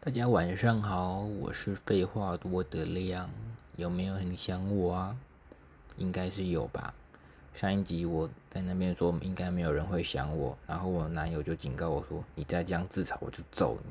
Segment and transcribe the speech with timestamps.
[0.00, 3.28] 大家晚上好，我是废话多的亮，
[3.74, 5.16] 有没有很想我啊？
[5.96, 6.94] 应该是有吧。
[7.52, 13.90] 上一集我在那边说应该没有人会想我，然后我男友就警告我说：“你再这样自嘲，我就揍你。”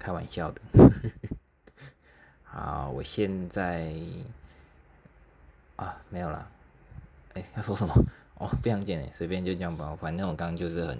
[0.00, 0.60] 开玩笑的。
[2.42, 3.94] 好，我现在
[5.76, 6.50] 啊没有了。
[7.34, 7.94] 哎，要说什么？
[8.34, 9.96] 哦，非常简单，随便就这样吧。
[9.98, 10.98] 反正我刚刚就是很。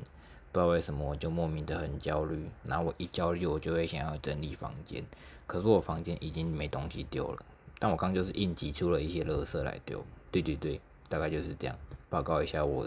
[0.53, 2.48] 不知道为什么，我就莫名的很焦虑。
[2.64, 5.05] 然后我一焦虑，我就会想要整理房间。
[5.46, 7.45] 可是我房间已经没东西丢了，
[7.79, 10.05] 但我刚就是应急出了一些垃圾来丢。
[10.30, 11.77] 对对对，大概就是这样。
[12.09, 12.87] 报告一下我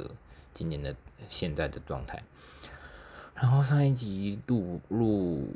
[0.54, 0.96] 今年的
[1.30, 2.22] 现在的状态。
[3.36, 5.48] 然后上一集录录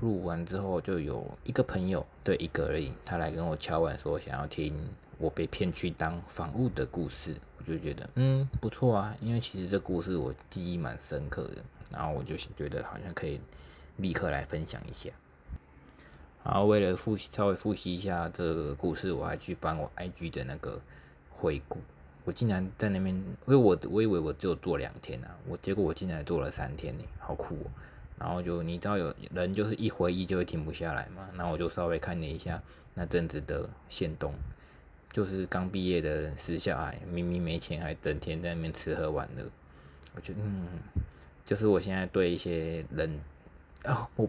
[0.00, 4.74] 录完之后，就有一个朋友，对一个而已，他来跟我敲碗说想要听
[5.18, 7.36] 我被骗去当房务的故事。
[7.58, 13.38] 我就觉得嗯不错啊，因为其实这故事我记忆蛮深刻的，然后我就觉得好像可以
[13.98, 15.10] 立刻来分享一下。
[16.42, 20.80] 然后为了复习稍微复习一下这个故事，我还去翻我 IG 的那个
[21.30, 21.78] 回顾。
[22.28, 27.70] 我竟然在那边，因为我我以为我只有做两天啊，我结果我竟然做了三天呢，好酷哦！
[28.18, 32.62] 然后就你知道有人就是一回忆就会停不下来嘛，然后我就稍微看了一下
[32.92, 34.34] 那阵子的线动。
[35.10, 39.42] 就是刚毕业的时小孩，明明没钱，还整天在那边吃喝玩乐。
[40.14, 40.66] 我觉得，嗯，
[41.46, 43.18] 就是我现在对一些人，
[43.86, 44.28] 哦，我，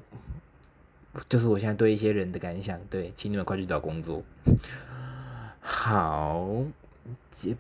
[1.28, 2.80] 就是我现在对一些人的感想。
[2.90, 4.24] 对，请你们快去找工作。
[5.60, 6.48] 好，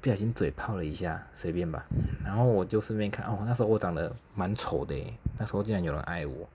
[0.02, 1.86] 不小心嘴泡了一下，随便吧。
[2.23, 4.95] 然后我就顺便看，哦，那时候我长得蛮丑的，
[5.38, 6.48] 那时候竟然有人爱我，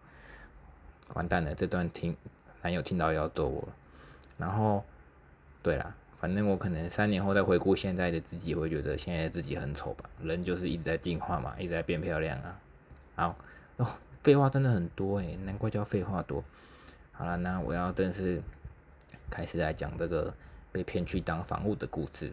[1.15, 2.17] 完蛋了，这段听
[2.63, 3.69] 男友听到要揍我了。
[4.39, 4.85] 然后，
[5.63, 5.95] 对了。
[6.21, 10.09] 反正我可能三年后再回顾现在的自己，会觉得现在的自己很丑吧。
[10.23, 12.59] 人就是一直在进化嘛，一直在变漂亮啊。
[13.15, 13.37] 好，
[13.77, 13.87] 哦，
[14.23, 16.43] 废话真的很多诶，难怪叫废话多。
[17.13, 18.41] 好了，那我要正式
[19.29, 20.35] 开始来讲这个
[20.73, 22.33] 被骗去当房务的故事。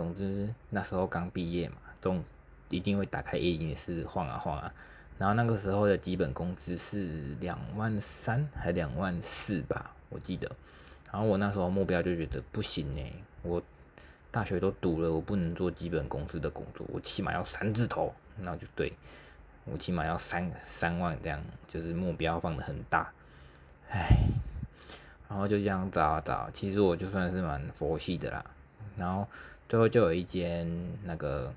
[0.00, 2.24] 总之那时候刚毕业嘛，总
[2.70, 4.72] 一定会打开一零四晃啊晃啊。
[5.18, 10.50] 然后那个时候的基本工资是两万三还两万四吧，我记得。
[11.12, 13.12] 然后我那时候目标就觉得不行哎，
[13.42, 13.62] 我
[14.30, 18.90] 大学都读了，我不能做基本公司的工作，我起码要三字头，那就对，
[19.66, 23.12] 我起码要三三万这样，就是目标放的很大，
[23.90, 24.16] 唉，
[25.28, 28.42] 然后就这样找啊找，其实我就算是蛮佛系的啦，
[28.96, 29.28] 然后
[29.70, 30.68] 最后就有一间
[31.04, 31.54] 那个，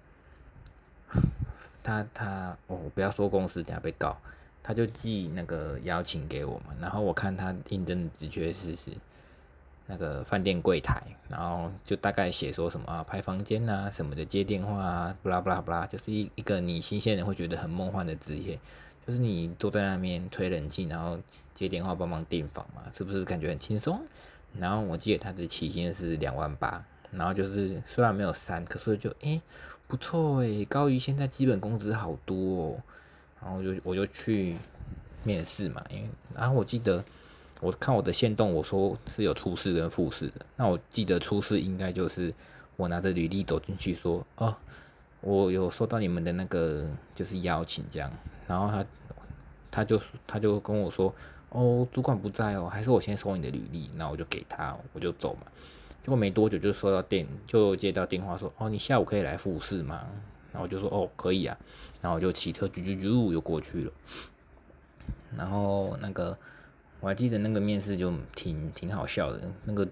[1.83, 4.15] 他他哦不要说公司，等下被告，
[4.61, 8.91] 他就寄那个邀请给我嘛，然后我看他应征的的确是是。
[9.85, 18.57] 那个饭店柜台，然后就大概写说什么啊，拍房间啊什么的，接电话啊，不啦不啦不啦，就是一一个你新鲜人会觉得很梦幻的职业，
[19.05, 21.19] 就是你坐在那边吹冷气，然后
[21.53, 24.01] 接电话帮忙订房嘛，是不是感觉很轻松？
[24.57, 26.81] 然后我记得他的起薪是两万八，
[27.15, 29.41] 然后就是虽然没有删，可是就诶
[29.87, 32.83] 不错诶，高于现在基本工资好多哦，
[33.41, 34.55] 然后就我就去
[35.23, 37.03] 面试嘛，因为然后我记得。
[37.61, 40.45] 我看我的线动，我说是有初试跟复试的。
[40.57, 42.33] 那我记得初试应该就是
[42.75, 44.53] 我拿着履历走进去说，哦，
[45.21, 48.11] 我有收到你们的那个就是邀请这样。
[48.47, 48.85] 然后他
[49.71, 51.15] 他就他就跟我说，
[51.51, 53.89] 哦，主管不在哦，还是我先收你的履历。
[53.95, 55.47] 那我就给他，我就走嘛。
[56.03, 60.05] 结果没多久就收到电，就接到电话说，哦，你下午可以来复试吗？
[60.51, 61.57] 然后我就说，哦，可以啊。
[61.99, 63.91] 然后我就骑车啾啾啾又过去了。
[65.35, 66.37] 然后那个。
[66.99, 69.85] 我还记得那个面试就挺挺好笑的，那个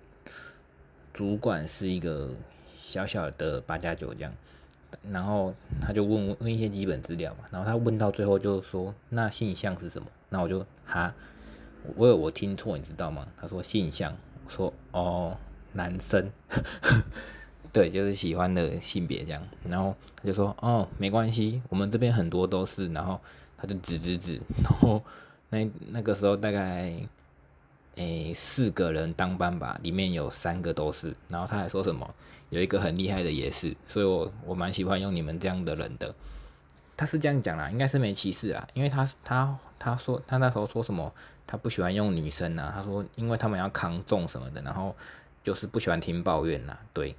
[1.12, 2.30] 主管是一个
[2.78, 4.34] 小小的八加九这样，
[5.12, 10.08] 然后他就问问一些基本资料嘛，然后他问到最后就说那性向是什么？
[10.30, 11.14] 那我就哈，
[11.98, 13.28] 我有我听错你知道吗？
[13.36, 14.16] 他说性向，
[14.48, 15.38] 说哦
[15.74, 16.30] 男生，
[17.72, 23.20] 对，就是喜欢的性别这样，然后他就说哦没关系，我们这边很多都是，然后
[23.58, 25.02] 他就指指指，然后。
[25.54, 26.94] 那那个时候大概，
[27.96, 31.14] 诶四个人当班吧，里面有三个都是。
[31.28, 32.10] 然后他还说什么，
[32.52, 36.16] 有一个很厉害的也是，所以我我蛮喜欢用你们这样的人的。
[36.96, 41.14] 他是这样讲啦，应该是没歧视啦，因为他他他说他那时候说什么，
[41.46, 44.96] 他不喜欢用女生呐，他说因为他们要扛重什么的，然后
[45.44, 46.78] 就是不喜欢听抱怨呐。
[46.94, 47.16] 对，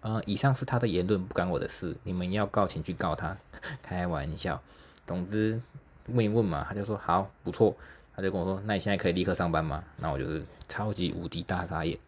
[0.00, 3.36] 呃，以上是他的言论，不关我的事，你们要告请去告他，
[3.82, 4.62] 开玩笑。
[5.06, 5.60] 总之。
[6.10, 7.74] 问一问嘛，他就说好不错，
[8.14, 9.82] 他就跟我说，那你现在可以立刻上班吗？
[9.96, 11.98] 那我就是超级无敌大傻眼，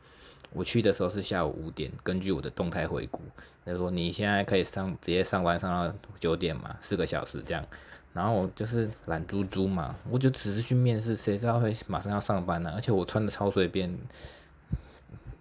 [0.53, 3.21] 我去的时候是下午五点，根据我的动态回顾，
[3.65, 7.67] 他说你现在可以上直接上班上到九点嘛，四个小时这样。
[8.13, 12.71] 然后我就是懒猪猪嘛，我就只是去面试，谁知道会马上要上班呢？
[12.77, 13.93] 而且我穿的超随便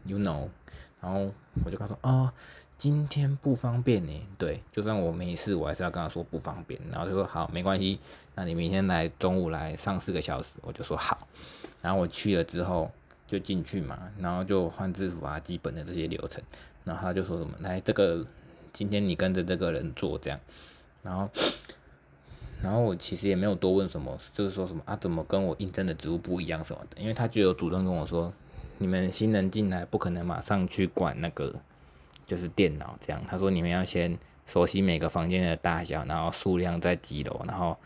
[0.07, 0.48] ，you know。
[1.00, 1.31] 然后
[1.63, 2.33] 我就跟他说啊，
[2.75, 4.27] 今天不方便呢。
[4.38, 6.80] 对，就算我没事，我还是要跟他说不方便。
[6.92, 8.00] 然后就说好，没关系，
[8.36, 11.27] 那你明天来中午来上四个小时，我就说好。
[11.81, 12.89] 然后我去了之后
[13.27, 16.44] 就进去嘛，然后就换制服啊，基本的这些流程。
[16.83, 18.25] 然后他就说什么，来这个
[18.74, 20.39] 今天你跟着这个人做这样，
[21.04, 21.30] 然后。
[22.59, 28.33] 然后我其实也没有多问什么，就是说什么啊，怎么跟我应征的职务不一样什么的，因为他就有主动跟我说，
[28.77, 31.56] 你们新人进来不可能马上去管那个
[32.25, 37.77] 就是电脑这样，他说你们要先熟悉每个房间的大小，然后数量在几楼，然后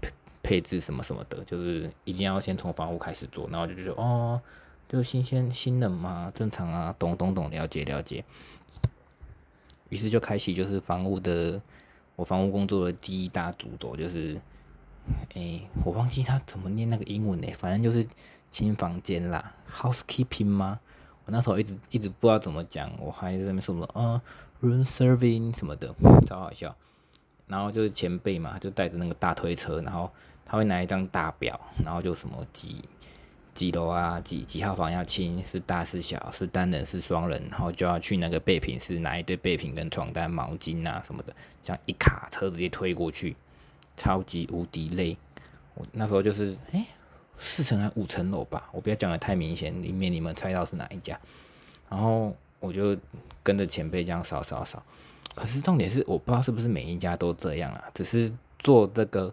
[0.00, 0.10] 配
[0.42, 4.40] 配置什么什么的，就是一定要先从房屋开始做，然后就觉得哦，
[4.88, 8.24] 就新鲜新人嘛，正常啊，懂懂懂，了解了解，
[9.88, 11.60] 于是就开启就是房屋的。
[12.16, 14.40] 我房屋工作的第一大主轴就是，
[15.34, 18.06] 哎，我忘记他怎么念那个英文呢，反正就是
[18.54, 20.78] 清房间啦，housekeeping 吗？
[21.24, 24.22] 我那时候一直一直不知道怎么讲，我还在那边说什么啊
[24.62, 25.92] ，room serving 什么的，
[26.24, 26.72] 超好笑。
[27.48, 30.08] 然后就是前辈嘛，就带着那个大推车，然后
[30.46, 32.84] 他会拿一张大表，然后就什么几。
[33.54, 34.20] 几楼啊？
[34.20, 35.44] 几几号房要清？
[35.44, 36.30] 是大是小？
[36.30, 37.42] 是单人是双人？
[37.50, 41.34] 然后就要去那个备品室拿一堆备品跟床单、毛巾啊什么的，
[41.64, 43.34] 这样一卡车直接推过去，
[43.96, 45.16] 超级无敌累。
[45.74, 46.84] 我那时候就是哎，
[47.38, 48.68] 四层还五层楼吧？
[48.72, 51.18] 我不要讲的太明显，里面你们猜到是哪一家？
[51.88, 52.96] 然后我就
[53.42, 54.82] 跟着前辈这样扫扫扫。
[55.34, 57.84] 可是重点是，我不知道是不是每一家都这样啊？
[57.94, 59.32] 只是做这个。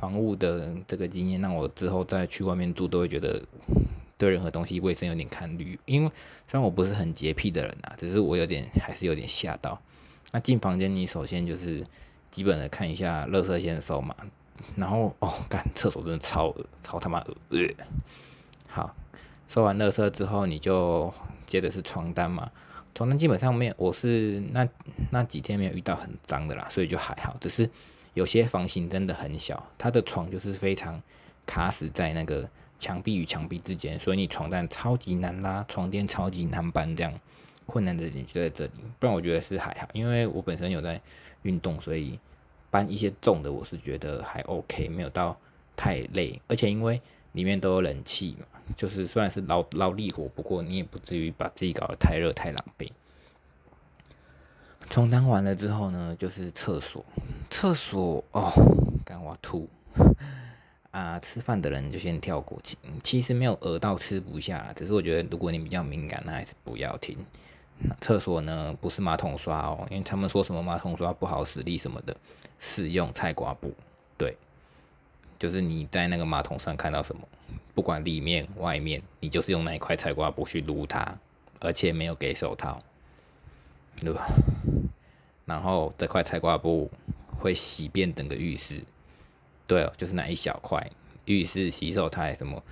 [0.00, 3.42] 房屋的这个经验，让我之后再去外面住都会觉得
[4.16, 5.78] 对任何东西卫生有点看虑。
[5.84, 6.08] 因为
[6.48, 9.78] 虽然我不是很洁癖的人啊，只是我有点还是有点吓到。
[10.32, 11.86] 那进房间，你首先就是
[12.30, 14.16] 基本的看一下垃圾先收嘛，
[14.76, 17.18] 然后哦，干厕所真的超，超他妈
[17.50, 17.74] 恶。
[18.68, 18.94] 好，
[19.48, 21.12] 收完垃圾之后，你就
[21.46, 22.50] 接着是床单嘛。
[22.94, 24.68] 床单基本上面我是那
[25.10, 27.68] 那几天没有遇到很脏的啦，所以就还好，只是。
[28.14, 30.98] 有些房型真的很小，它的床就是非常
[31.44, 32.48] 卡死在那个
[32.78, 37.12] 墙壁与墙壁之间，所以你床单超级难拉，床垫超级难搬，这样
[37.66, 38.70] 困难的点就在这里。
[38.98, 40.98] 不然我觉得是还好，因为我本身有在
[41.42, 42.18] 运动，所以
[42.70, 45.36] 搬一些重的我是觉得还 OK，没有到
[45.76, 46.40] 太累。
[46.48, 47.00] 而且因为
[47.32, 48.46] 里面都有冷气嘛，
[48.76, 52.90] 就是虽然是劳劳力活，不过你也不至于把自己搞得太热太狼狈。
[54.88, 57.04] 床单完了之后呢，就是厕所。
[57.50, 58.50] 厕所哦，
[59.04, 59.68] 干我吐
[60.90, 61.18] 啊！
[61.20, 62.76] 吃饭的人就先跳过去。
[63.02, 67.18] 其实没有饿到吃不下啦，只是我觉得如果你比较敏感，那还是不要听。
[68.00, 72.16] 厕所呢，不是马桶刷哦，因为他们说什么马桶刷不好使力什么的，
[72.58, 73.72] 是用菜瓜布。
[74.16, 74.36] 对，
[75.38, 77.22] 就是你在那个马桶上看到什么，
[77.74, 81.18] 不管里面外面，你就是用那一块菜瓜布去撸它，
[81.60, 82.82] 而且没有给手套，
[84.00, 84.26] 对吧？
[85.44, 86.90] 然后这块菜瓜布
[87.38, 88.80] 会洗遍整个浴室，
[89.66, 90.90] 对哦，就是那一小块
[91.26, 92.62] 浴室洗手台什么，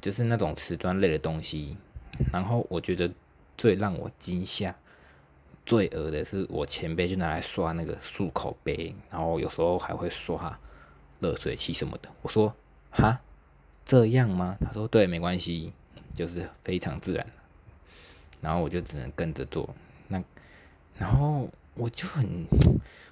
[0.00, 1.76] 就是那种瓷砖类的东西。
[2.32, 3.10] 然后我觉得
[3.56, 4.74] 最让我惊吓、
[5.64, 10.58] 最恶的是，我前辈就拿来刷那个漱口杯，然后有时候还会刷
[11.20, 12.08] 热水器什么的。
[12.22, 12.54] 我说
[12.90, 13.20] 哈，
[13.84, 14.56] 这样吗？
[14.60, 15.72] 他说对，没关系，
[16.12, 17.26] 就是非常自然。
[18.40, 19.74] 然后我就只能跟着做。
[20.08, 20.22] 那
[20.96, 21.48] 然后。
[21.76, 22.46] 我就很，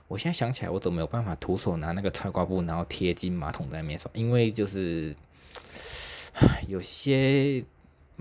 [0.07, 4.09] 我现在想起来，我怎么没有办法徒手拿那个擦挂布，然后贴进马桶在面刷？
[4.15, 5.17] 因为就是
[6.69, 7.65] 有些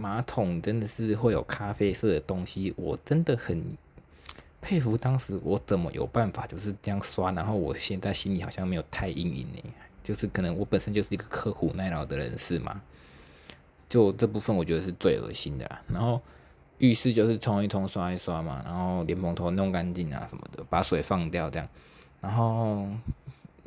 [0.02, 3.64] 马桶真的是会有咖啡色的东西，我真的很
[4.60, 7.32] 佩服当时我怎么有办法就是这样刷。
[7.32, 9.64] 然后我现在心里好像没有太阴影呢，
[10.02, 12.82] 就是可能我本身就是一个刻苦耐劳的人士嘛，
[13.88, 15.82] 就这部分我觉得是最恶心的啦。
[15.88, 16.20] 然后。
[16.82, 21.70] 浴室就是冲一冲、刷一刷嘛，然后莲蓬头弄干净啊什么的，把水放掉这样。
[22.20, 22.88] 然后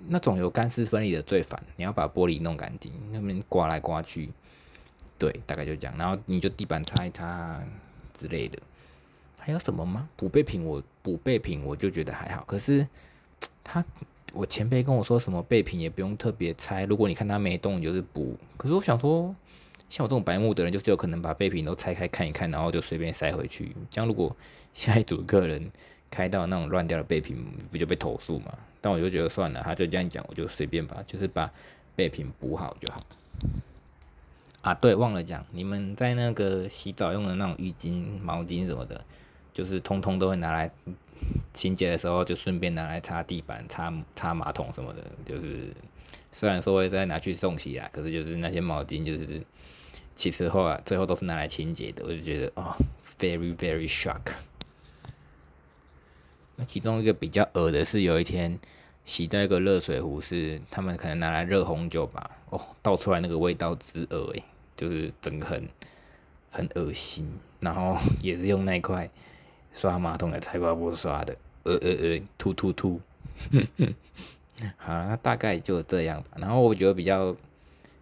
[0.09, 4.31] 那种有干湿分离的最烦，你要把玻璃弄干净，那边刮来刮去，
[5.19, 5.97] 对，大概就这样。
[5.97, 7.63] 然后你就地板擦一擦
[8.19, 8.59] 之类的。
[9.41, 10.09] 还有什么吗？
[10.17, 12.87] 补备品我补备品我就觉得还好，可是
[13.63, 13.85] 他
[14.33, 18.37] 我前辈跟我说什么备品也不用特别拆，如果你看他没动就是补。
[18.57, 19.35] 可是我想说。
[19.91, 23.77] 像我这种白目的人，就是有可能把备品都拆开看一看，然后就随便塞回去。
[23.91, 24.35] 这样如果
[24.75, 25.71] 下一组客人
[26.11, 27.37] 开到那种乱掉的备品，
[27.71, 28.53] 不就被投诉嘛？
[28.81, 31.49] 但我就觉得算了，他就这样讲，我就随便吧，就是把
[31.95, 33.07] 备品补好就好。
[34.65, 39.05] 啊，对，忘了讲，你们在那个洗澡用的那种浴巾、毛巾什么的，
[39.53, 40.71] 就是通通都会拿来
[41.53, 45.05] 清洁的时候，就顺便拿来擦地板、擦擦马桶什么的。
[45.27, 45.69] 就是
[46.33, 49.43] 虽然说会再拿去送洗啊，可是就是那些毛巾，就是
[50.15, 52.03] 其实后来最后都是拿来清洁的。
[52.07, 52.75] 我就觉得哦
[53.19, 54.33] ，very very shock。
[56.57, 58.59] 那其中一个比较恶的是，有一天
[59.05, 64.43] 洗到一个热水壶，是他们可能拿来热红酒吧，哦，倒出来那个味道之恶诶。
[64.77, 65.69] 就是整个很
[66.51, 67.27] 很恶心，
[67.61, 69.09] 然后 也是用那块
[69.73, 73.01] 刷马桶的菜瓜布刷的，呃呃呃，吐吐吐，
[74.77, 76.31] 好，那大概就这样吧。
[76.37, 77.35] 然后我觉得比较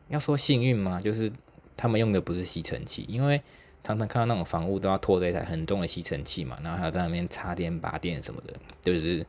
[0.09, 1.33] 要说幸运嘛，就是
[1.76, 3.41] 他们用的不是吸尘器，因为
[3.83, 9.25] 常常看到那种房屋都要拖着一台很重的吸尘器嘛，然后还要在那边插电拔电什么的，就是。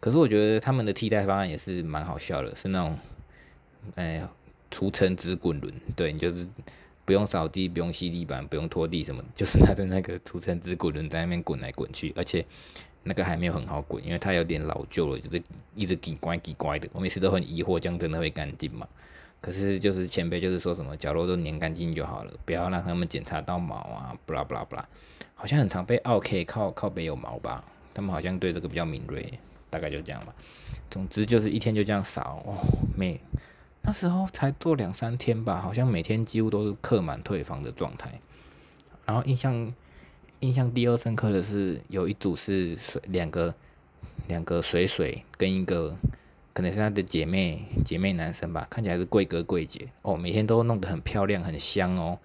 [0.00, 2.98] 可是我觉得他们的替代方案也是蛮好笑的，是那种，
[3.94, 4.26] 哎。
[4.74, 6.44] 除尘纸滚轮，对你就是
[7.04, 12.44] 不用扫地，不用吸地板，不用拖地什么，就是拿着那个除尘纸滚轮在那边滚来滚去，而且
[13.04, 15.40] 那个还没有很好滚，因为它有点老旧了，就是
[15.76, 16.88] 一直滴乖滴乖的。
[16.92, 18.84] 我每次都很疑惑，这样真的会干净吗？
[19.40, 24.88] 可是就是前辈就是说什么角落都粘干净就好了，不要让他们检查到毛啊，不啦不啦不啦，
[25.36, 27.64] 好像很常被奥 K 靠靠背有毛吧，
[27.94, 29.38] 他们好像对这个比较敏锐，
[29.70, 30.34] 大概就这样吧。
[30.90, 32.58] 总之就是一天就这样扫，哦，
[32.96, 33.20] 没。
[33.86, 38.18] 那时候才做两三天吧，好像每天几乎都是客满退房的状态。
[39.04, 39.74] 然后印象
[40.40, 43.54] 印象第二深刻的是，有一组是水两个
[44.26, 45.94] 两个水水跟一个
[46.54, 52.18] 可能是他的姐妹姐妹男生吧，看起来是贵哥贵姐哦，每天都弄得很漂亮很香哦。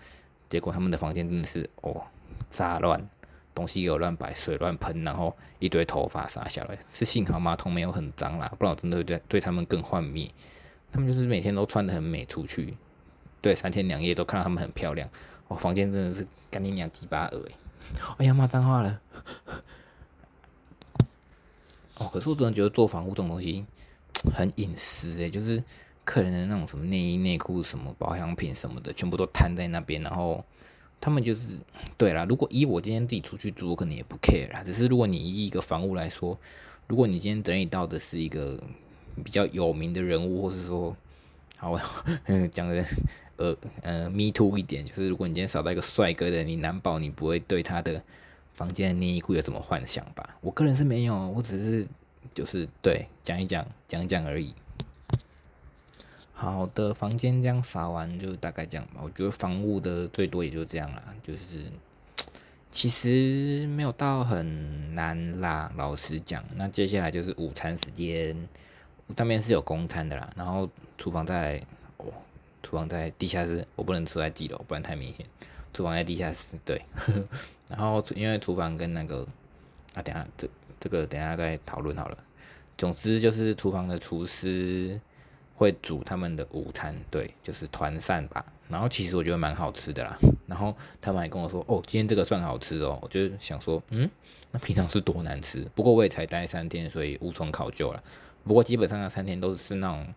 [0.48, 2.02] 结果他们的房间真的是哦
[2.50, 3.06] 杂乱，
[3.54, 6.80] 东西有乱摆，水乱喷，然后一堆头发洒下来。
[6.90, 10.32] 是幸好马桶没有很脏啦，不然我真的会对对他们更幻灭。
[10.92, 12.76] 他们就是每天都穿的很美出去，
[13.42, 15.08] 对，三天两夜都看到他们很漂亮。
[15.48, 17.42] 我房间真的是干净两鸡巴耳
[18.18, 19.00] 哎呀骂脏话了。
[21.96, 23.66] 哦，可是我真的觉得做房屋这种东西
[24.34, 25.64] 很隐私诶，就是
[26.04, 30.02] 客人的那种什么内衣内裤、什么保养品什么的，全部都摊在那边。
[30.02, 30.44] 然后
[31.00, 31.42] 他们就是，
[31.98, 34.64] 对啦，如果以我今天自己出去住，我可能也不 care 啦。
[34.64, 36.38] 只是如果你以一个房屋来说，
[36.88, 38.62] 如果你今天整理到的是一个。
[39.24, 40.96] 比较有名的人物，或是说，
[41.58, 41.78] 好，
[42.52, 42.86] 讲的
[43.38, 48.02] 呃呃，me too 一点，就是如果你今天找到一个帅哥的，你难保你不会对他的
[48.54, 50.38] 房间的内衣裤有什么幻想吧？
[50.42, 51.88] 我个人是没有，我只是
[52.34, 54.54] 就是对讲一讲讲讲而已。
[56.34, 59.02] 好的，房间这样扫完就大概这样吧。
[59.04, 61.72] 我觉得房屋的最多也就这样啦，就是
[62.72, 65.72] 其实没有到很难啦。
[65.76, 68.48] 老实讲，那接下来就是午餐时间。
[69.16, 71.62] 那边是有公餐的啦，然后厨房在
[71.98, 72.06] 哦，
[72.62, 75.26] 厨房在地下室，我不能住在几楼，不然太明显。
[75.74, 76.82] 厨房在地下室，对。
[77.70, 79.28] 然后因为厨房跟那个
[79.94, 80.48] 啊，等下这
[80.80, 82.18] 这个等下再讨论好了。
[82.78, 85.00] 总之就是厨房的厨师
[85.56, 88.46] 会煮他们的午餐，对，就是团膳吧。
[88.68, 90.18] 然后其实我觉得蛮好吃的啦。
[90.48, 92.98] 然后他们还跟我说，哦，今天这个算好吃哦。
[93.02, 94.10] 我就想说，嗯，
[94.52, 95.66] 那平常是多难吃。
[95.76, 98.04] 不过我也才待三天，所以无从考究了。
[98.50, 100.08] 不过基本上那三天都是那种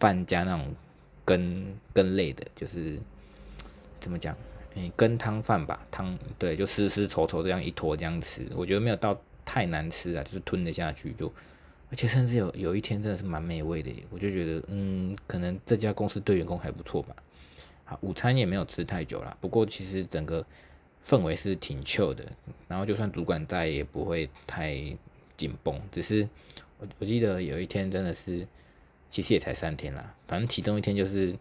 [0.00, 0.74] 饭加那种
[1.22, 2.98] 羹羹类的，就是
[4.00, 4.34] 怎么讲？
[4.74, 11.30] 诶，羹汤饭吧，汤对，就湿湿稠稠这样一坨这样吃，我觉得没有到太难吃啊，就是吞得下去就，
[11.90, 17.14] 而且甚至有有一天真的是蛮美味的，我就觉得嗯，可能这家公司对员工还不错吧。
[17.84, 20.42] 好，午餐也没有吃太久了，不过其实整个
[21.06, 22.24] 氛围是挺 chill 的，
[22.66, 24.74] 然后就算主管在也不会太
[25.36, 26.26] 紧绷，只是。
[26.78, 28.46] 我我记得有一天真的是，
[29.08, 30.14] 其实也才三天啦。
[30.26, 31.34] 反正其中一天就是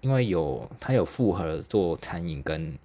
[0.00, 2.76] 因为有他有复合做餐饮跟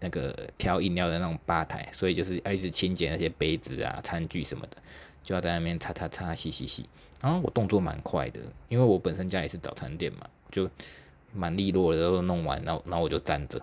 [0.00, 4.76] 那个调饮料的那种吧台，所以就是要一直清洁那些杯子啊、餐具什么的，
[5.22, 6.84] 就要在那边擦擦擦、洗洗洗。
[7.20, 10.68] 然后我动作蛮快的，因为我本身家里是早餐店嘛，就
[11.32, 13.62] 蛮利落的都弄完，然后然后我就站着。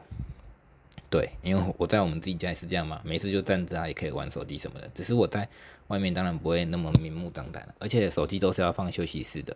[1.09, 4.89] 对，因为我在我们自己家也是这样嘛，每次就站着啊，也可以玩手机什么的。
[4.95, 5.45] 只是我在
[5.89, 9.55] 外面当然不会那么明目张胆了，而且手机都是要放休息室的。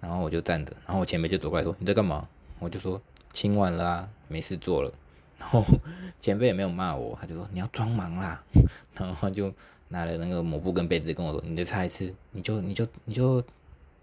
[0.00, 2.28] 然后我就站着，然后我前辈就走过来说：“你在干嘛？”
[2.60, 3.02] 我就说
[3.34, 4.92] ：“清完了啊，没事做了。”
[5.38, 5.64] 然后
[6.16, 8.40] 前辈也没有骂我，他就说：“你要装忙啦。
[8.94, 9.52] ”然后就
[9.88, 13.42] 拿了那个抹布跟被子跟我说：“你再擦一次，你就你就你就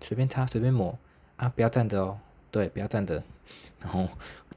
[0.01, 0.97] 随便擦随便抹
[1.37, 2.19] 啊，不要站着哦，
[2.51, 3.23] 对，不要站着。
[3.81, 4.07] ”然后。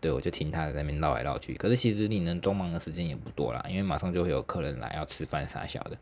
[0.01, 1.55] 对，我就听他在那边绕来绕去。
[1.55, 5.99] 可是其实你能装忙的时间也不多啦，因为马上就会有客人来要吃饭啥小的。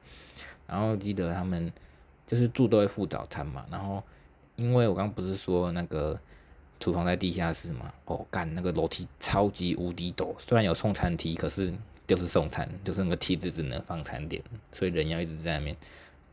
[0.66, 1.72] 然后记得他们
[2.26, 3.64] 就是住都会付早餐嘛。
[3.70, 4.02] 然后
[4.56, 6.18] 因为我刚不是说那个
[6.80, 11.72] 厨房在地下室嘛，哦，干那个楼梯超级无敌陡，虽然有送餐梯，可是
[12.06, 14.42] 就是送餐，就是那个梯子只能放餐点，
[14.72, 15.76] 所以人要一直在那边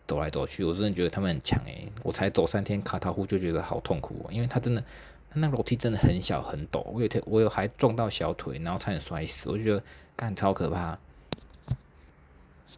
[0.06, 0.64] 走来走去。
[0.64, 4.82] 我真的觉得他们很强诶，我才走三天卡塔户就觉得好痛苦哦，因为他真的，
[5.30, 9.82] 他那楼梯真的很小很陡，我有天我有还撞到小腿，然后差点摔死，我就觉得
[10.16, 10.98] 干超可怕。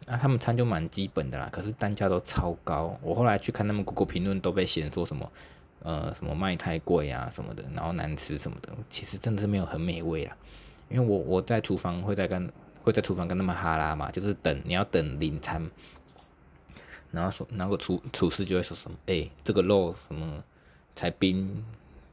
[0.06, 2.96] 那他们餐就蛮基本的啦，可是单价都超高。
[3.02, 5.32] 我后来去看他们 Google 评论，都被嫌说什么，
[5.80, 8.72] 呃，什么卖太贵啊什么的，然后难吃什么的。
[8.88, 10.36] 其实真的是没有很美味啦，
[10.88, 12.48] 因为我我在厨房会在跟
[12.84, 15.68] 会在厨房跟他们哈拉嘛，就是等你要等领餐，
[17.10, 20.40] 然后说那个厨厨师就会说什么，哎，这个肉什么
[20.94, 21.64] 才冰，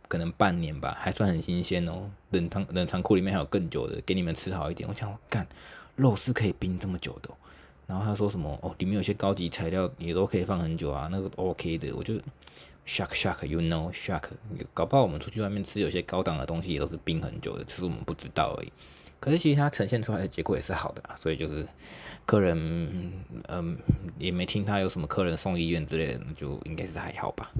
[0.07, 2.09] 可能半年吧，还算很新鲜哦。
[2.31, 4.89] 冷藏冷藏库里面还有更久的，给你们吃好一点。
[4.89, 5.47] 我想我干，
[5.95, 7.29] 肉是可以冰这么久的。
[7.93, 12.15] 然后他说什么哦，里面有些高级材料也都可以放很久啊，那个 OK 的，我就
[12.87, 14.23] shock shock，you know shock，
[14.73, 18.73] 搞不好我们出去外面吃有些高档的东西也都是冰很久的，只是我们不知道而已。
[19.19, 21.67] 可是其实它呈现出来的结果也是好的啊，所以就是
[22.25, 23.13] 客人
[23.47, 23.77] 嗯
[24.17, 27.51] 也没听他有什么客人送医院之类的，就应该是还好吧。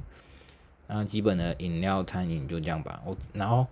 [0.88, 3.00] 然后基本的饮料餐饮就这样吧。
[3.06, 3.68] 我然后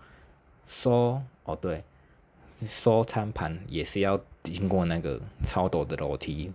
[0.67, 1.83] 说哦对，
[2.67, 4.19] 收餐盘也是要。
[4.43, 6.51] 经过那个超陡的楼梯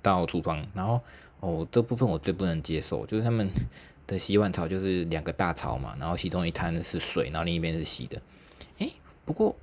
[0.00, 0.98] 到厨房，然后
[1.40, 3.46] 哦，这部分我最不能接受，就是他们
[4.06, 8.18] 的洗碗槽就是两个大槽嘛，然后其中一滩是水，然后另一边是洗的。
[8.78, 8.90] 诶，
[9.26, 9.54] 不过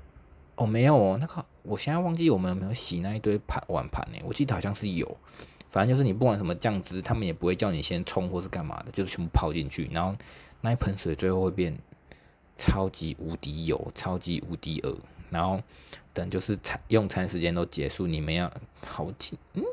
[0.54, 4.20] 哦没有哦，那个我现在忘记我们有没有洗那一堆盘碗盘呢？
[4.24, 5.18] 我记得好像是有，
[5.72, 10.16] 反正就是你不管什么酱汁，他们也不会叫你先冲或是干嘛的，就是全部泡进去，然后
[10.62, 11.76] 那一盆水最后会变
[12.58, 14.98] 超级无敌油，超级无敌恶。
[15.30, 15.62] 然后
[16.14, 18.52] 等就是餐用餐时间都结束，你们要
[18.86, 19.64] 好紧，嗯，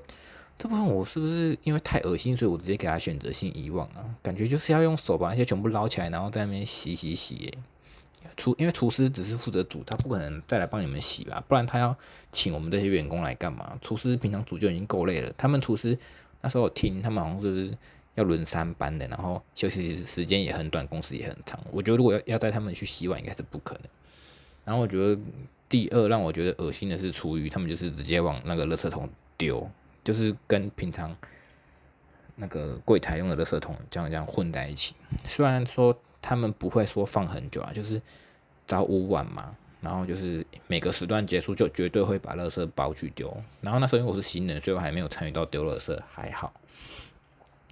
[0.56, 4.04] 这部分我是不是因为太恶心，所以我直接给他选择性遗忘啊？
[4.22, 7.52] 感觉就是要用手把那些全部捞起来，然后在那边洗洗洗。
[8.36, 11.42] 厨因为厨师只是负责煮，他不可能再来帮你们洗吧？
[11.46, 11.94] 不然他要
[12.32, 13.76] 请我们这些员工来干嘛？
[13.82, 15.98] 厨师平常煮就已经够累了，他们厨师
[16.40, 17.76] 那时候听他们好像是
[18.14, 21.58] 要轮三班的，然后休息时间也很短，工时也很长。
[21.70, 23.82] 我觉得如果要要带他们去洗碗，应该是不可能。
[24.64, 25.18] 然后我觉得
[25.68, 29.08] 第二让我觉得恶心的是厨余，他们就是直接往那个垃圾桶
[29.38, 29.68] 丢，
[30.04, 31.16] 就是跟平常
[32.36, 34.94] 那个柜台用的垃圾桶这样这样混在一起。
[35.24, 38.00] 虽然说他们不会说放很久啊，就是
[38.66, 43.34] 早午晚嘛，然后就是每个时段结束就绝对会把垃圾包去丢。
[43.62, 46.52] 然后那时候因为我是新人，所以我还没有参与到丢垃圾，还好。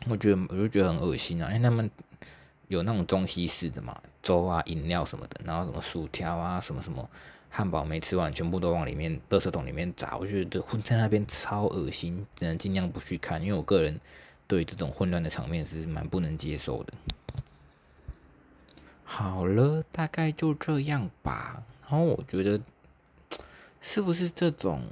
[0.06, 1.90] 我觉得我就觉得很恶心啊，因为他们。
[2.68, 7.08] 有那种中西式的嘛，粥啊、饮料什么的，然后什么薯条啊、什么什么
[7.48, 10.18] 汉堡没吃完，全部都往里面垃圾桶里面砸。
[10.18, 13.98] 我觉得混在那边超恶心，只能尽量不去看，因为我个人
[14.46, 16.92] 对这种混乱的场面是蛮不能接受的。
[19.02, 21.62] 好了，大概就这样吧。
[21.88, 22.60] 然后我觉得，
[23.80, 24.82] 是不是这种？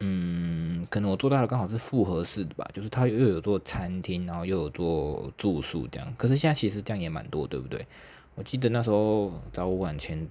[0.00, 6.14] 嗯，可能我做到的刚好是复合式的吧，就是它又有做餐厅，然后又有做住宿这样。
[6.16, 7.86] 可是现在其实这样也蛮多，对不对？
[8.34, 10.26] 我记得那时候早午晚前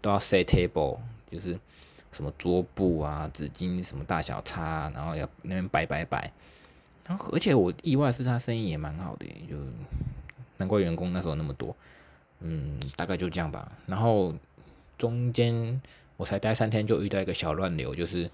[0.00, 0.98] 都要 set table，
[1.30, 1.58] 就是
[2.12, 6.32] 什么桌布啊、纸巾什么大小差，然后要那边摆摆摆。
[7.06, 9.56] 然后而且我意外是他生意也蛮好的，就
[10.58, 11.74] 难怪员工那时候那么多。
[12.40, 13.70] 嗯，大概就这样吧。
[13.86, 14.34] 然后
[14.96, 15.80] 中间
[16.16, 18.30] 我才待三天就遇到一个小乱流，就是。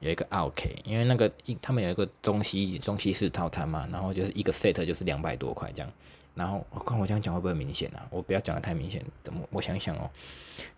[0.00, 5.90] 有一个 OK，因为那个一他们有一个中西中西式套餐嘛，然后就是一个 set 就是两百多块这样，
[6.34, 8.06] 然后我看我这样讲会不会明显啊？
[8.10, 10.10] 我不要讲的太明显，怎么我想想哦，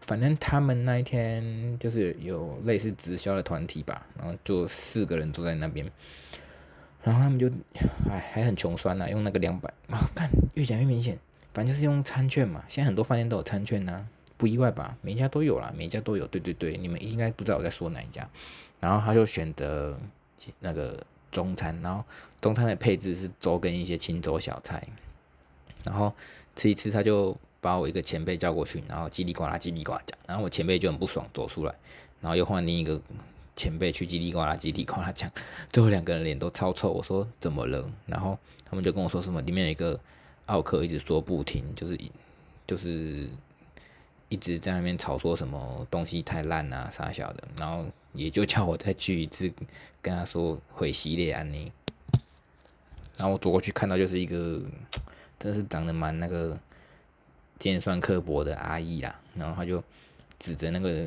[0.01, 5.85] 反正他们那一天就是有类似直销的团体吧，然后就四个人坐在那边，
[7.03, 7.49] 然后他们就
[8.09, 11.19] 哎还很穷酸呐，用那个两百啊，看越讲越明显，
[11.53, 14.97] 反正就是用餐券嘛，现在很多饭店都有餐券呐，不意外吧？
[15.03, 18.29] 每一家都有啦，每一家都有，对对对，你们应该不知道我在说哪一家。
[18.81, 19.99] 然后他就选择
[20.61, 22.05] 那个中餐，然后
[22.41, 24.87] 中餐的配置是粥跟一些清粥小菜，
[25.85, 26.13] 然后
[26.55, 31.75] 吃一次他就把我一个前辈叫过去，然后叽里呱啦叽里呱啦讲，然后我前辈就很不爽走出来，
[32.21, 33.01] 然后又换另一个
[33.57, 35.31] 前辈去叽里呱啦叽里呱啦讲，
[35.73, 37.91] 最后两个人脸都超臭，我说怎么了？
[38.07, 39.99] 然后他们就跟我说什么里面有一个
[40.47, 41.99] 奥克一直说不停，就是
[42.67, 43.29] 就是
[44.29, 47.85] 一直在那边吵说什么东西太烂啊啥小的，然后。
[48.15, 49.53] 也就叫我再去一次，
[50.03, 51.71] 跟他说回系列安妮。
[53.17, 54.61] 然后我走过去看到就是一个，
[55.39, 56.59] 真是长得蛮那个
[57.59, 59.15] 尖酸刻薄的阿姨啦。
[59.37, 59.85] 然后他就
[60.39, 61.07] 指着那个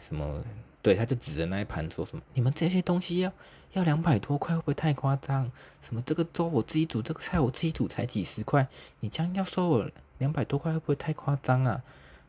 [0.00, 0.42] 什么，
[0.82, 3.30] 对，他就指着那一盘说什么：“你们这些东西要
[3.74, 5.48] 要两百多块，会不会太夸张？
[5.82, 8.66] 什么这个粥我自己煮，这个菜我自己煮才几十块，
[9.00, 11.80] 你这样要收我两百多块会不会太夸张啊？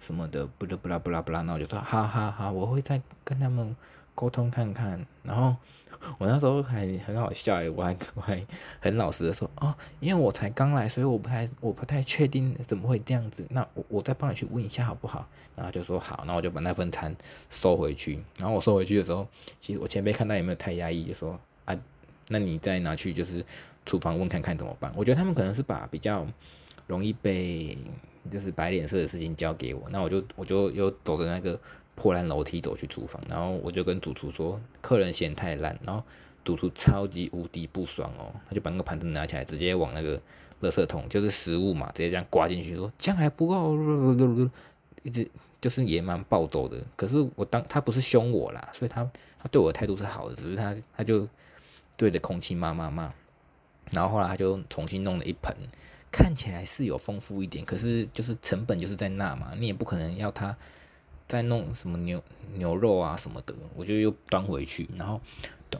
[0.01, 3.75] 什么的，不啦不啦不啦不啦，那我就说好好好，我会再跟他们
[4.15, 5.05] 沟通看看。
[5.21, 5.55] 然后
[6.17, 8.43] 我那时候还很好笑诶，我还我还
[8.79, 13.45] 很老实的说哦，因为我才刚来，所以我不太我不太确定怎么会这样子。
[13.51, 15.27] 那我我再帮你去问一下好不好？
[15.55, 17.15] 然后就说好，然后我就把那份餐
[17.51, 18.19] 收回去。
[18.39, 19.27] 然后我收回去的时候，
[19.59, 21.77] 其实我前辈看到有没有太压抑，就说啊，
[22.29, 23.45] 那你再拿去就是
[23.85, 24.91] 厨房问看看怎么办？
[24.95, 26.25] 我觉得他们可能是把比较
[26.87, 27.77] 容易被。
[28.29, 31.60] 就是摆脸色的事情交给我，那我就我就又走着那个
[31.95, 36.03] 破烂楼梯走去厨房，然后我就跟主厨说，客人嫌太烂，然后
[36.43, 40.21] 主厨超级无敌不爽哦，他就把那个盘子拿起来，直接往那个
[40.62, 43.75] 垃圾桶，就是食物嘛，直接这样刮进去，说这样还不够，
[45.03, 45.27] 一直
[45.60, 46.77] 就是也蛮暴走的。
[46.95, 49.03] 可是我当他不是凶我啦，所以他
[49.39, 51.27] 他对我的态度是好的，只是他他就
[51.97, 53.12] 对着空气骂骂骂，
[53.91, 55.55] 然后后来他就重新弄了一盆。
[56.12, 60.56] 看起来是有丰富一点，可是就是成本就是在那嘛，你也不可能要他
[61.28, 62.21] 再弄什么牛
[62.56, 65.21] 牛肉啊什么的，我就又端回去，然后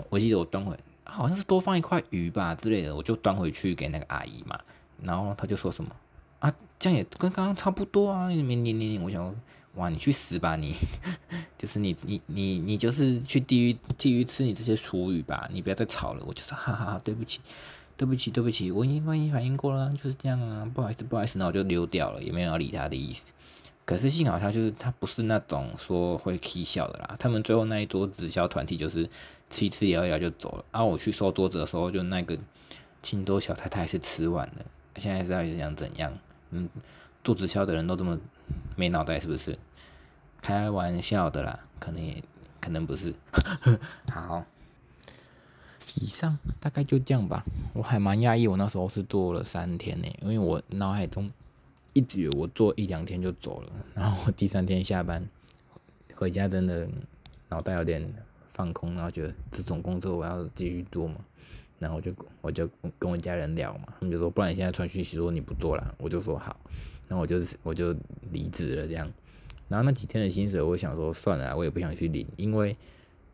[0.10, 4.58] 我记得我端回好像是多放一块鱼吧之类的，我就端回去给那个阿姨嘛，
[5.02, 5.94] 然后他就说什么
[6.40, 9.36] 啊，这样也跟刚刚差不多啊，你你你你，我想
[9.76, 10.74] 哇，你去死吧你，
[11.58, 17.42] 就是你你你你就是去地狱地狱吃你这些厨余吧，你不要再吵了，我就说哈哈哈，对不起。
[18.02, 23.32] 对不起，对不起，我已经反应反应过了，就是这样啊，不好意思，不好意思，那我就溜掉了，也没有要理他的意思。
[23.86, 27.16] 可是幸好他就是他不是那种说会踢笑的啦。
[27.20, 29.08] 他们最后那一桌直销团体就是
[29.52, 30.66] 吃吃聊一聊就走了。
[30.72, 32.36] 啊我去收桌子的时候，就那个
[33.04, 34.66] 青多小太太是吃完了。
[34.96, 36.12] 现在到底是想怎样？
[36.50, 36.68] 嗯，
[37.24, 38.18] 做直销的人都这么
[38.76, 39.56] 没脑袋是不是？
[40.42, 42.24] 开玩笑的啦，可能也
[42.60, 43.14] 可能不是。
[44.12, 44.44] 好。
[45.96, 51.30] 以上大概就这样吧，我还蛮讶异，我那时候是做了三天呢，因为我脑海中
[51.94, 55.28] 一直我做一两天就走了，然后我第三天下班
[56.16, 56.88] 回家，真的
[57.50, 58.08] 脑袋有点
[58.52, 61.16] 放空，然后觉得这种工作我要继续做嘛，
[61.80, 66.56] 然后我就我就跟我家人聊嘛，他们就说不然你现在传讯息说你不做了，我就说好，
[67.08, 67.96] 然后我就我就
[68.32, 69.12] 离职了这样，
[69.68, 72.78] 然后那几天的薪水我想说算了，我也不想去领，因为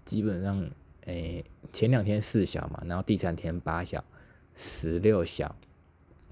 [0.05, 0.67] 基本上。
[1.07, 1.43] 诶，
[1.73, 4.03] 前两天四小嘛，然后第三天八小，
[4.55, 5.53] 十六小。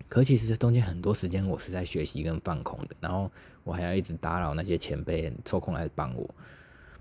[0.07, 3.31] 可其实中间很多时间我是在学习跟放空的，然后
[3.63, 6.29] 我还要一直打扰那些前辈抽空来帮我。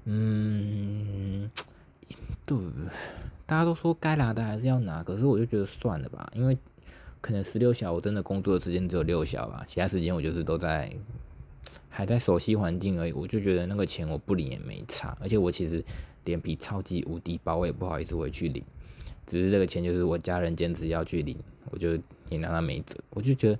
[0.04, 1.50] 嗯，
[2.46, 2.58] 对，
[3.44, 6.56] 大家都说该拿的还是要拿，可是我就觉得算了吧，因为
[7.20, 10.90] 可能十六小我真的工作的时间只有六小吧，其他时间我就是都在
[11.94, 15.84] 还在熟悉环境而已，我就觉得那个钱我不领也没差，而且我其实。
[16.24, 18.64] 脸皮超级无敌薄，我也不好意思回去领，
[19.26, 21.36] 只是这个钱就是我家人坚持要去领，
[21.70, 21.98] 我就
[22.30, 22.96] 也拿他没辙。
[23.10, 23.58] 我就觉得，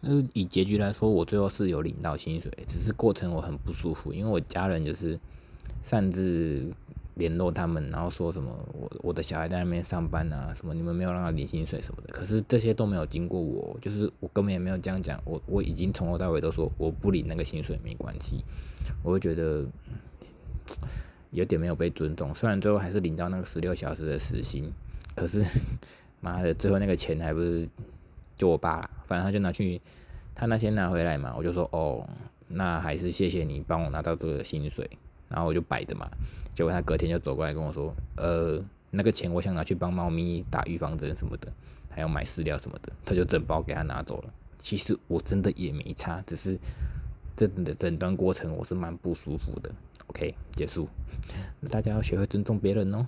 [0.00, 5.16] 那以结局来说，我最后是有领到薪水，只是过程我很不舒服，因为我家人就是
[5.84, 6.68] 擅自。
[7.18, 18.42] 联络他们，然后说什么我我的小孩在那边上班啊，什么你们没有让他领薪水什么的，可是这些都没有经过我，就是我根本也没有这样讲，我我已经从头到尾都说我不领那个薪水没关系，
[19.02, 19.66] 我会觉得
[21.32, 24.72] 有点没有被尊重，虽然最后还是领到那个十六小时的时薪，
[25.16, 25.44] 可是
[26.22, 27.68] 妈的最后那个钱还不是
[28.36, 29.80] 就我爸，反正他就拿去
[30.34, 32.08] 他那天拿回来嘛，我就说哦，
[32.46, 34.88] 那还是谢谢你帮我拿到这个薪水。
[35.28, 36.08] 然后我就摆着嘛，
[36.54, 41.52] 结果他隔天就走过来跟我说：“呃，那个钱我想拿去帮猫咪打预防针什么的，
[41.90, 44.32] 还要买饲料什么的。”他就整包给他拿走了。
[44.58, 46.58] 其实我真的也没差，只是
[47.36, 49.70] 整的整段过程我是蛮不舒服的。
[50.08, 50.88] OK，结束。
[51.70, 53.06] 大家要学会尊重别人哦。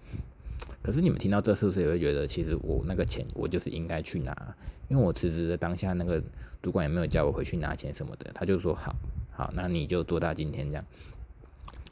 [0.83, 4.55] 可是你们听到这是不是也会觉得，其实我那个钱我就是应该去拿？
[4.89, 6.23] 因为我辞职的当下，那个
[6.63, 8.95] 主管也没有叫我回去拿钱什么的，他就说：“好，
[9.31, 10.85] 好，那你就做到今天这样。”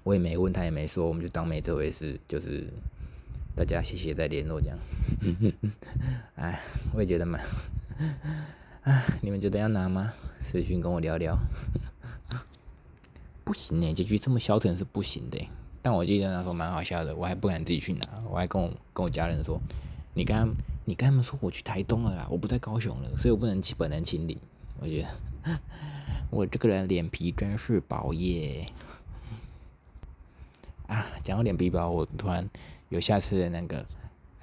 [0.08, 2.18] 我也没问他，也没说，我们就当没这回事。
[2.26, 2.66] 就是
[3.54, 4.78] 大家谢谢再联络这样。
[6.36, 6.62] 哎，
[6.94, 7.38] 我也觉得蛮……
[8.84, 10.10] 哎，你们觉得要拿吗？
[10.40, 11.38] 私讯跟我聊聊。
[13.44, 15.46] 不行呢，结局这么消沉是不行的。
[15.82, 19.60] 但我记得那时候蛮好笑的，我还不敢自己去拿，我还跟我跟我家人说
[20.16, 20.48] ：“你跟他
[20.86, 24.38] 你跟他们说我去台东了啦，我不在高雄了，所以我不能去本人请领。”
[24.80, 25.58] 我觉得
[26.32, 28.64] 我这个人脸皮真是薄耶。
[30.88, 32.48] 啊，讲到脸皮薄，我突然
[32.88, 33.84] 有下次的那个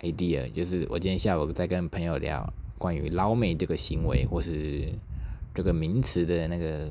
[0.01, 4.87] idea，就是我今天下午在跟朋友聊关于捞妹这个行为或是
[5.55, 6.87] 这个名词的那个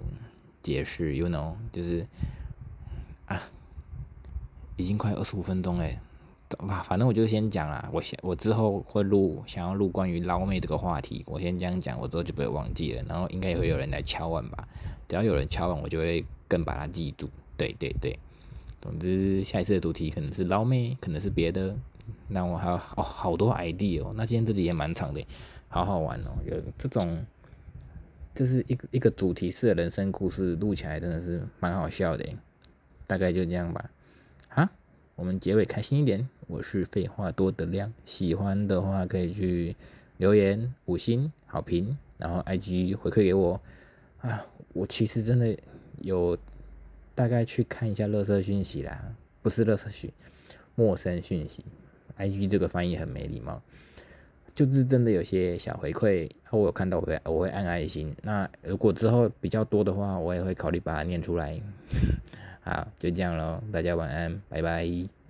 [0.61, 2.05] 解释，you know，就是
[3.27, 3.41] 啊，
[4.77, 5.99] 已经快二十五分钟嘞，
[6.67, 7.89] 哇，反正我就先讲啦。
[7.93, 13.05] 我先我之后会录，想要录关于捞妹这个话题，我先这样讲，我之后就不会忘记了。
[13.09, 14.67] 然后应该也会有人来敲碗吧，
[15.07, 17.31] 只要有人敲碗，我就会更把它记住。
[17.57, 18.19] 对对对，
[18.85, 21.75] 总之下一次的主题可能是捞妹，可能是别的。
[22.29, 25.27] 那我还有哦好多 idea 哦，那今天这集也蛮长的，
[25.69, 26.37] 好好玩哦。
[26.45, 27.25] 有这种，
[28.35, 32.29] 就是一个一个主题式的人生故事，录起来真的是蛮好笑的。
[33.07, 33.91] 大概就这样吧。
[34.51, 34.71] 啊，
[35.17, 36.29] 我们结尾开心一点。
[36.47, 39.75] 我是废话多的亮，喜欢的话可以去
[40.19, 43.59] 留言五星好评，然后 IG 回馈给我。
[44.19, 44.45] 啊，
[44.75, 45.57] 我其实真的
[46.03, 46.37] 有
[47.15, 50.13] 大概去看一下乐色讯息啦，不是乐色讯，
[50.75, 51.65] 陌生讯息。
[52.17, 53.61] I G 这个翻译很没礼貌，
[54.55, 58.15] 就是真的有些小回馈，我有看到我会我会按爱心。
[58.23, 61.61] 那如果之后比较多的话，我也会考虑把它念出来。
[62.63, 65.24] 好，就这样喽，大家晚安，拜拜。